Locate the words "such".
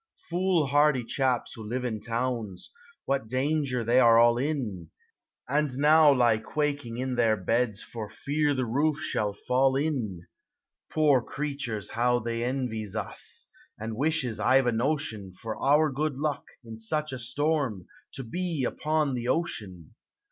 16.79-17.13